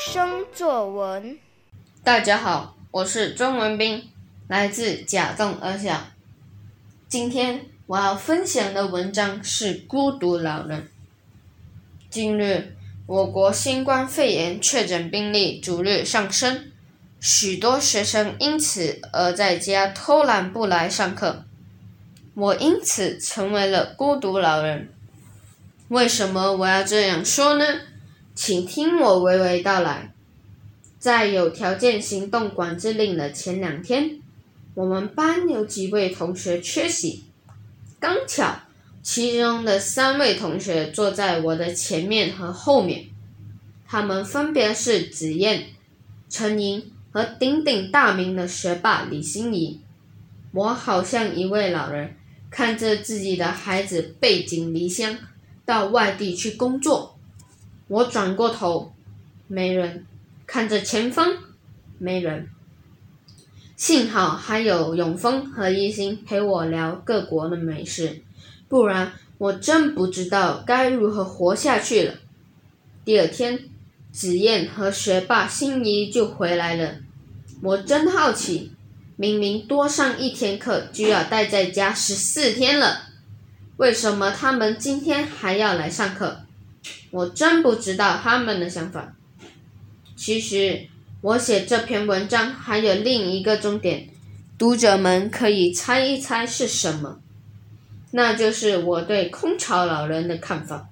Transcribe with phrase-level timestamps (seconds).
[0.00, 1.36] 生作文。
[2.02, 4.08] 大家好，我是钟文斌，
[4.48, 6.00] 来自甲洞二校。
[7.06, 10.80] 今天我要分享的文章是《孤独老人》。
[12.08, 12.74] 近日，
[13.04, 16.72] 我国新冠肺炎确诊病例逐日上升，
[17.20, 21.44] 许多学生因此而在家偷懒不来上课。
[22.32, 24.90] 我因此成为了孤独老人。
[25.88, 27.66] 为什么我要这样说呢？
[28.42, 30.14] 请听我娓娓道来。
[30.98, 34.18] 在有条件行动管制令的前两天，
[34.72, 37.24] 我们班有几位同学缺席，
[37.98, 38.60] 刚巧
[39.02, 43.10] 其中的三位同学坐在我的前面和后面，
[43.86, 45.66] 他们分别是子燕、
[46.30, 49.82] 陈莹和鼎鼎大名的学霸李欣怡。
[50.52, 52.16] 我好像一位老人，
[52.50, 55.18] 看着自己的孩子背井离乡
[55.66, 57.18] 到外地去工作。
[57.90, 58.92] 我转过头，
[59.48, 60.04] 没人；
[60.46, 61.28] 看着前方，
[61.98, 62.48] 没人。
[63.74, 68.22] 幸好还有永峰和一心陪我聊各国的美食，
[68.68, 72.14] 不然我真不知道该如何活下去了。
[73.04, 73.58] 第二天，
[74.12, 76.94] 紫燕和学霸心怡就回来了。
[77.60, 78.70] 我真好奇，
[79.16, 83.08] 明明多上一天课就要待在家十四天了，
[83.78, 86.42] 为什么他们今天还要来上课？
[87.10, 89.14] 我真不知道他们的想法。
[90.16, 90.86] 其实，
[91.20, 94.08] 我写这篇文章还有另一个重点，
[94.58, 97.20] 读者们可以猜一猜是什么？
[98.12, 100.88] 那就是我对空巢老人的看法。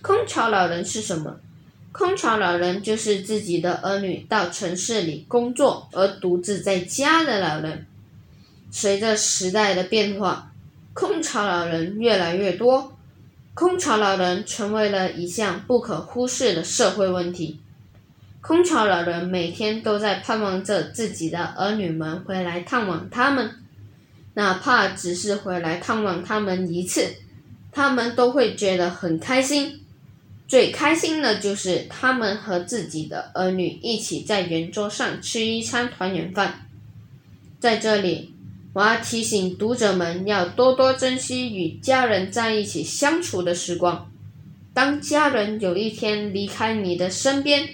[0.00, 1.40] 空巢老人是什么？
[1.92, 7.84] 空巢老人就是自己的儿女到城市里工作而独自在家的老人。
[8.70, 10.52] 随着时代的变化，
[10.94, 12.96] 空巢老人越来越多。
[13.52, 17.60] 空巢老人成为了一项不可忽视的社会问题。
[18.40, 23.50] 空巢老人每天都在盼望着自己的儿女们回来探望他们，
[24.34, 27.16] 哪怕只是回来探望他们一次，
[27.70, 29.84] 他们都会觉得很开心。
[30.48, 36.66] 最开心的就是他们和自己的儿女一起在圆桌上吃一餐团圆饭。
[37.58, 38.34] 在这里。
[38.72, 44.10] 我要提醒读者们，要多多珍惜与家人在一起相处的时光。
[44.72, 47.68] 当家人有一天离开你的身边，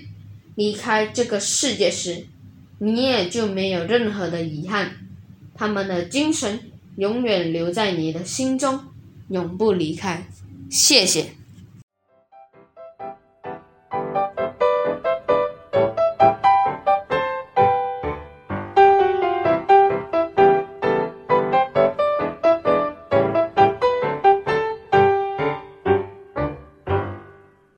[0.54, 2.26] 离开这个世界时，
[2.78, 4.92] 你也就没有任何的遗憾。
[5.54, 6.58] 他们的精神
[6.96, 8.80] 永远留在你的心中，
[9.28, 10.26] 永不离开。
[10.70, 11.26] 谢谢。